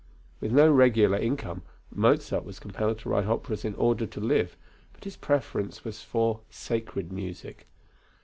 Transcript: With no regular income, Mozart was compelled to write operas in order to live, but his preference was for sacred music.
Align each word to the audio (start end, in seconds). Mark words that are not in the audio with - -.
With 0.39 0.51
no 0.51 0.71
regular 0.71 1.19
income, 1.19 1.61
Mozart 1.91 2.43
was 2.43 2.57
compelled 2.57 2.97
to 3.01 3.09
write 3.09 3.27
operas 3.27 3.63
in 3.63 3.75
order 3.75 4.07
to 4.07 4.19
live, 4.19 4.57
but 4.93 5.03
his 5.03 5.15
preference 5.15 5.83
was 5.83 6.01
for 6.01 6.39
sacred 6.49 7.11
music. 7.13 7.67